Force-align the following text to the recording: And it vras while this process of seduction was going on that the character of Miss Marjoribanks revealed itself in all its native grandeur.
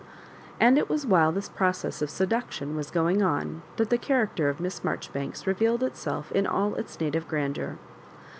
And 0.59 0.79
it 0.79 0.87
vras 0.87 1.05
while 1.05 1.31
this 1.31 1.47
process 1.47 2.01
of 2.01 2.09
seduction 2.09 2.75
was 2.75 2.89
going 2.89 3.21
on 3.21 3.61
that 3.75 3.91
the 3.91 3.99
character 3.99 4.49
of 4.49 4.59
Miss 4.59 4.83
Marjoribanks 4.83 5.45
revealed 5.45 5.83
itself 5.83 6.31
in 6.31 6.47
all 6.47 6.73
its 6.73 6.99
native 6.99 7.27
grandeur. 7.27 7.77